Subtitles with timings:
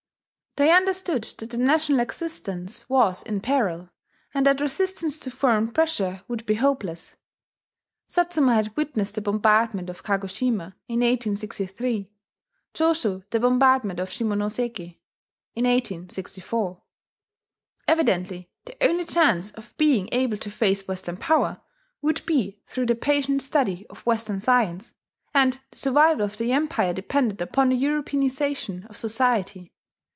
[0.57, 3.89] They understood that the national existence was in peril,
[4.33, 7.15] and that resistance to foreign pressure would be hopeless.
[8.05, 12.11] Satsuma had witnessed the bombardment of Kagoshima in 1863;
[12.73, 14.97] Choshu, the bombardment of Shimonoseki
[15.55, 16.81] in 1864.
[17.87, 21.61] Evidently the only chance of being able to face Western power
[22.01, 24.91] would be through the patient study of Western science;
[25.33, 29.71] and the survival of the Empire depended upon the Europeanization of society.